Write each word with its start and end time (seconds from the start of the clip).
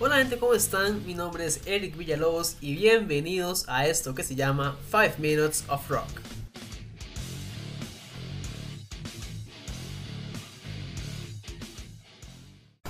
Hola 0.00 0.16
gente, 0.16 0.38
¿cómo 0.38 0.54
están? 0.54 1.06
Mi 1.06 1.14
nombre 1.14 1.46
es 1.46 1.60
Eric 1.66 1.96
Villalobos 1.96 2.56
y 2.60 2.74
bienvenidos 2.74 3.64
a 3.68 3.86
esto 3.86 4.12
que 4.12 4.24
se 4.24 4.34
llama 4.34 4.76
5 4.90 5.18
Minutes 5.18 5.64
of 5.68 5.88
Rock. 5.88 6.08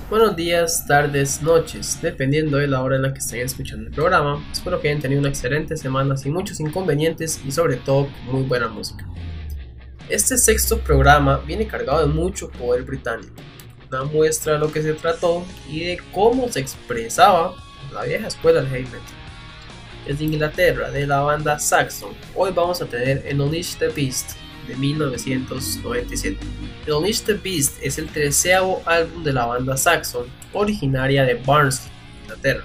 Buenos 0.09 0.35
días, 0.35 0.87
tardes, 0.87 1.43
noches, 1.43 1.99
dependiendo 2.01 2.57
de 2.57 2.67
la 2.67 2.81
hora 2.81 2.95
en 2.95 3.03
la 3.03 3.13
que 3.13 3.19
estén 3.19 3.41
escuchando 3.41 3.85
el 3.85 3.93
programa. 3.93 4.43
Espero 4.51 4.81
que 4.81 4.89
hayan 4.89 4.99
tenido 4.99 5.19
una 5.19 5.29
excelente 5.29 5.77
semana 5.77 6.17
sin 6.17 6.33
muchos 6.33 6.59
inconvenientes 6.59 7.39
y 7.45 7.51
sobre 7.51 7.75
todo 7.75 8.07
muy 8.31 8.41
buena 8.41 8.67
música. 8.67 9.07
Este 10.09 10.39
sexto 10.39 10.79
programa 10.79 11.37
viene 11.37 11.67
cargado 11.67 11.99
de 11.99 12.11
mucho 12.11 12.49
poder 12.49 12.81
británico 12.81 13.35
una 13.95 14.11
muestra 14.11 14.53
de 14.53 14.59
lo 14.59 14.71
que 14.71 14.81
se 14.81 14.93
trató 14.93 15.45
y 15.69 15.81
de 15.81 15.99
cómo 16.13 16.51
se 16.51 16.59
expresaba 16.59 17.55
la 17.93 18.03
vieja 18.03 18.27
escuela 18.27 18.61
del 18.61 18.69
heavy 18.69 18.85
metal. 18.85 19.01
Es 20.05 20.19
de 20.19 20.25
Inglaterra, 20.25 20.91
de 20.91 21.07
la 21.07 21.21
banda 21.21 21.57
Saxon. 21.57 22.11
Hoy 22.35 22.51
vamos 22.53 22.81
a 22.81 22.85
tener 22.85 23.23
el 23.25 23.41
Unleash 23.41 23.77
the 23.77 23.87
Beast 23.87 24.33
de 24.67 24.75
1997. 24.75 26.37
El 26.85 26.93
Unleash 26.93 27.21
the 27.21 27.33
Beast 27.33 27.77
es 27.81 27.97
el 27.97 28.07
treceavo 28.07 28.83
álbum 28.85 29.23
de 29.23 29.33
la 29.33 29.45
banda 29.45 29.77
Saxon, 29.77 30.27
originaria 30.53 31.23
de 31.23 31.35
Barnsley, 31.35 31.91
Inglaterra. 32.23 32.63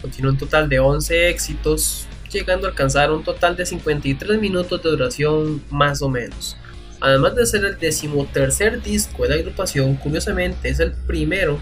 Contiene 0.00 0.30
un 0.30 0.38
total 0.38 0.68
de 0.68 0.80
11 0.80 1.28
éxitos, 1.28 2.06
llegando 2.32 2.66
a 2.66 2.70
alcanzar 2.70 3.12
un 3.12 3.22
total 3.22 3.56
de 3.56 3.66
53 3.66 4.40
minutos 4.40 4.82
de 4.82 4.90
duración 4.90 5.62
más 5.70 6.00
o 6.02 6.08
menos. 6.08 6.56
Además 7.00 7.34
de 7.34 7.46
ser 7.46 7.64
el 7.64 7.78
decimotercer 7.78 8.82
disco 8.82 9.22
de 9.22 9.30
la 9.30 9.34
agrupación, 9.36 9.96
curiosamente 9.96 10.68
es 10.68 10.80
el 10.80 10.92
primero 10.92 11.58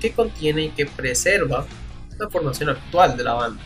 que 0.00 0.12
contiene 0.12 0.64
y 0.64 0.68
que 0.70 0.84
preserva 0.84 1.66
la 2.18 2.28
formación 2.28 2.68
actual 2.68 3.16
de 3.16 3.24
la 3.24 3.32
banda. 3.32 3.62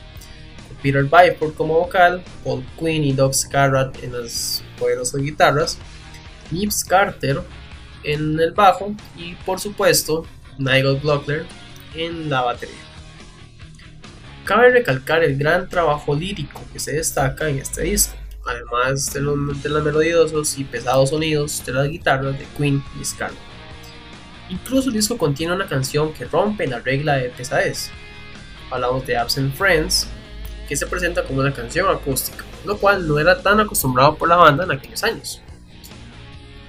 Peter 0.80 1.02
Byford 1.02 1.54
como 1.54 1.74
vocal, 1.74 2.22
Paul 2.44 2.64
Quinn 2.78 3.02
y 3.02 3.12
Doug 3.12 3.34
Scarratt 3.34 4.00
en 4.04 4.12
las 4.12 4.62
poderosas 4.78 5.20
guitarras, 5.20 5.78
Nibs 6.52 6.84
Carter 6.84 7.42
en 8.04 8.38
el 8.38 8.52
bajo 8.52 8.94
y 9.16 9.34
por 9.44 9.58
supuesto 9.58 10.24
Nigel 10.56 11.00
Glockler 11.00 11.46
en 11.96 12.30
la 12.30 12.42
batería. 12.42 12.76
Cabe 14.44 14.70
recalcar 14.70 15.24
el 15.24 15.36
gran 15.36 15.68
trabajo 15.68 16.14
lírico 16.14 16.62
que 16.72 16.78
se 16.78 16.92
destaca 16.92 17.48
en 17.48 17.58
este 17.58 17.82
disco 17.82 18.14
además 18.48 19.12
de 19.12 19.20
los, 19.20 19.62
de 19.62 19.68
los 19.68 19.84
melodiosos 19.84 20.58
y 20.58 20.64
pesados 20.64 21.10
sonidos 21.10 21.64
de 21.64 21.72
las 21.72 21.88
guitarras 21.88 22.38
de 22.38 22.46
Queen 22.56 22.82
y 23.00 23.04
Scarlett. 23.04 23.38
Incluso 24.48 24.88
el 24.88 24.94
disco 24.94 25.18
contiene 25.18 25.52
una 25.52 25.68
canción 25.68 26.12
que 26.14 26.24
rompe 26.24 26.66
la 26.66 26.80
regla 26.80 27.16
de 27.16 27.28
pesadez. 27.28 27.90
Hablamos 28.70 29.06
de 29.06 29.16
Absent 29.16 29.54
Friends, 29.54 30.08
que 30.66 30.76
se 30.76 30.86
presenta 30.86 31.24
como 31.24 31.40
una 31.40 31.52
canción 31.52 31.88
acústica, 31.94 32.44
lo 32.64 32.78
cual 32.78 33.06
no 33.06 33.18
era 33.18 33.40
tan 33.42 33.60
acostumbrado 33.60 34.16
por 34.16 34.28
la 34.28 34.36
banda 34.36 34.64
en 34.64 34.72
aquellos 34.72 35.04
años. 35.04 35.42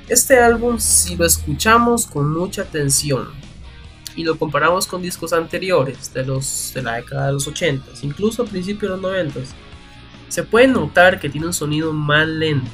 Este 0.09 0.39
álbum, 0.39 0.79
si 0.79 1.15
lo 1.15 1.25
escuchamos 1.25 2.05
con 2.07 2.33
mucha 2.33 2.63
atención 2.63 3.29
y 4.15 4.23
lo 4.23 4.37
comparamos 4.37 4.85
con 4.85 5.01
discos 5.01 5.31
anteriores 5.31 6.13
de, 6.13 6.25
los, 6.25 6.71
de 6.73 6.81
la 6.81 6.95
década 6.95 7.27
de 7.27 7.33
los 7.33 7.47
80, 7.47 7.85
incluso 8.01 8.43
a 8.43 8.45
principios 8.45 8.81
de 8.81 8.97
los 8.97 9.01
90, 9.01 9.39
se 10.29 10.43
puede 10.43 10.67
notar 10.67 11.19
que 11.19 11.29
tiene 11.29 11.47
un 11.47 11.53
sonido 11.53 11.91
más 11.91 12.27
lento. 12.27 12.69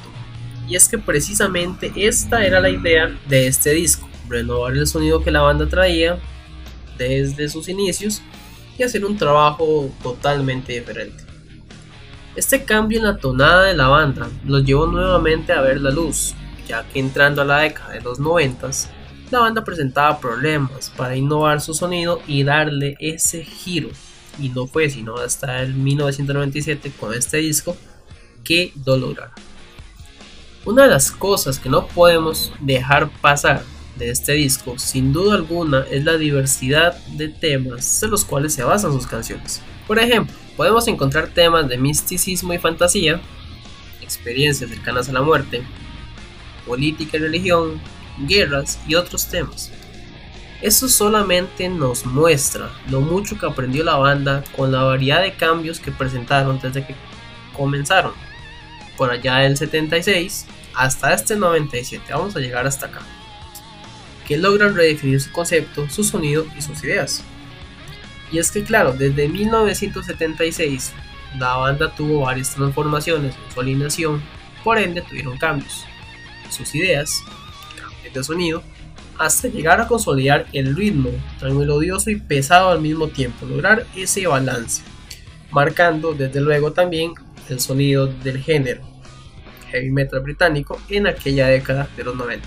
Y 0.68 0.76
es 0.76 0.88
que 0.88 0.98
precisamente 0.98 1.92
esta 1.96 2.44
era 2.44 2.60
la 2.60 2.70
idea 2.70 3.16
de 3.28 3.46
este 3.46 3.70
disco, 3.70 4.08
renovar 4.28 4.74
el 4.74 4.86
sonido 4.86 5.22
que 5.22 5.30
la 5.30 5.42
banda 5.42 5.68
traía 5.68 6.18
desde 6.98 7.48
sus 7.48 7.68
inicios 7.68 8.22
y 8.78 8.82
hacer 8.82 9.04
un 9.04 9.16
trabajo 9.16 9.90
totalmente 10.02 10.72
diferente. 10.72 11.24
Este 12.34 12.64
cambio 12.64 12.98
en 12.98 13.06
la 13.06 13.16
tonada 13.16 13.64
de 13.64 13.74
la 13.74 13.88
banda 13.88 14.28
los 14.44 14.64
llevó 14.64 14.86
nuevamente 14.86 15.52
a 15.52 15.62
ver 15.62 15.80
la 15.80 15.90
luz, 15.90 16.34
ya 16.68 16.82
que 16.84 16.98
entrando 16.98 17.42
a 17.42 17.46
la 17.46 17.58
década 17.60 17.94
de 17.94 18.02
los 18.02 18.18
90 18.18 18.68
la 19.30 19.40
banda 19.40 19.64
presentaba 19.64 20.20
problemas 20.20 20.92
para 20.96 21.16
innovar 21.16 21.60
su 21.60 21.74
sonido 21.74 22.20
y 22.28 22.44
darle 22.44 22.96
ese 23.00 23.42
giro 23.42 23.88
y 24.38 24.48
no 24.50 24.66
fue 24.66 24.90
sino 24.90 25.16
hasta 25.16 25.62
el 25.62 25.74
1997 25.74 26.92
con 26.98 27.14
este 27.14 27.38
disco 27.38 27.76
que 28.44 28.72
lo 28.84 28.96
lograron. 28.96 29.34
Una 30.64 30.84
de 30.84 30.90
las 30.90 31.12
cosas 31.12 31.58
que 31.58 31.68
no 31.68 31.86
podemos 31.86 32.52
dejar 32.60 33.08
pasar 33.20 33.62
de 33.96 34.10
este 34.10 34.32
disco, 34.32 34.78
sin 34.78 35.12
duda 35.12 35.36
alguna, 35.36 35.84
es 35.90 36.04
la 36.04 36.16
diversidad 36.16 36.96
de 37.08 37.28
temas 37.28 38.02
en 38.02 38.10
los 38.10 38.24
cuales 38.24 38.54
se 38.54 38.64
basan 38.64 38.92
sus 38.92 39.06
canciones. 39.06 39.62
Por 39.86 39.98
ejemplo, 39.98 40.34
podemos 40.56 40.86
encontrar 40.88 41.28
temas 41.28 41.68
de 41.68 41.78
misticismo 41.78 42.52
y 42.52 42.58
fantasía, 42.58 43.20
experiencias 44.02 44.70
cercanas 44.70 45.08
a 45.08 45.12
la 45.12 45.22
muerte, 45.22 45.62
política 46.66 47.16
y 47.16 47.20
religión, 47.20 47.80
guerras 48.26 48.80
y 48.86 48.96
otros 48.96 49.28
temas. 49.28 49.70
Eso 50.62 50.88
solamente 50.88 51.68
nos 51.68 52.06
muestra 52.06 52.70
lo 52.90 53.02
mucho 53.02 53.38
que 53.38 53.46
aprendió 53.46 53.84
la 53.84 53.96
banda 53.96 54.42
con 54.56 54.72
la 54.72 54.82
variedad 54.82 55.20
de 55.20 55.34
cambios 55.34 55.80
que 55.80 55.92
presentaron 55.92 56.58
desde 56.58 56.86
que 56.86 56.94
comenzaron. 57.54 58.12
Por 58.96 59.10
allá 59.10 59.36
del 59.36 59.56
76 59.56 60.46
hasta 60.74 61.12
este 61.12 61.36
97, 61.36 62.04
vamos 62.10 62.36
a 62.36 62.40
llegar 62.40 62.66
hasta 62.66 62.86
acá. 62.86 63.00
Que 64.26 64.38
logran 64.38 64.74
redefinir 64.74 65.20
su 65.20 65.30
concepto, 65.30 65.88
su 65.90 66.02
sonido 66.02 66.46
y 66.56 66.62
sus 66.62 66.82
ideas. 66.82 67.22
Y 68.32 68.38
es 68.38 68.50
que 68.50 68.64
claro, 68.64 68.92
desde 68.92 69.28
1976 69.28 70.92
la 71.38 71.54
banda 71.56 71.94
tuvo 71.94 72.20
varias 72.20 72.54
transformaciones 72.54 73.34
en 73.34 73.54
su 73.54 73.60
alineación, 73.60 74.22
por 74.64 74.78
ende 74.78 75.02
tuvieron 75.02 75.36
cambios. 75.36 75.84
Sus 76.48 76.74
ideas, 76.74 77.20
cambios 77.78 78.14
de 78.14 78.24
sonido 78.24 78.62
hasta 79.18 79.48
llegar 79.48 79.80
a 79.80 79.88
consolidar 79.88 80.46
el 80.52 80.76
ritmo 80.76 81.10
tan 81.40 81.56
melodioso 81.56 82.10
y 82.10 82.16
pesado 82.16 82.70
al 82.70 82.80
mismo 82.80 83.08
tiempo, 83.08 83.46
lograr 83.46 83.86
ese 83.96 84.26
balance, 84.26 84.82
marcando 85.50 86.14
desde 86.14 86.40
luego 86.40 86.72
también 86.72 87.12
el 87.48 87.60
sonido 87.60 88.06
del 88.06 88.38
género 88.38 88.96
heavy 89.70 89.90
metal 89.90 90.20
británico 90.20 90.80
en 90.88 91.06
aquella 91.06 91.48
década 91.48 91.88
de 91.96 92.04
los 92.04 92.16
90. 92.16 92.46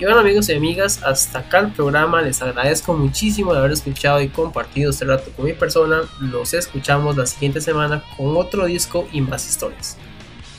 Y 0.00 0.04
bueno 0.04 0.20
amigos 0.20 0.48
y 0.48 0.54
amigas, 0.54 1.02
hasta 1.02 1.40
acá 1.40 1.58
el 1.58 1.72
programa, 1.72 2.22
les 2.22 2.40
agradezco 2.40 2.94
muchísimo 2.94 3.52
de 3.52 3.58
haber 3.58 3.72
escuchado 3.72 4.22
y 4.22 4.28
compartido 4.28 4.90
este 4.90 5.04
rato 5.04 5.30
con 5.36 5.44
mi 5.46 5.54
persona, 5.54 6.02
los 6.20 6.54
escuchamos 6.54 7.16
la 7.16 7.26
siguiente 7.26 7.60
semana 7.60 8.04
con 8.16 8.36
otro 8.36 8.66
disco 8.66 9.08
y 9.12 9.20
más 9.20 9.48
historias. 9.48 9.96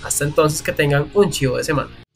Hasta 0.03 0.25
entonces 0.25 0.62
que 0.62 0.74
tengan 0.74 1.09
un 1.14 1.30
chivo 1.30 1.58
de 1.58 1.64
semana. 1.64 2.09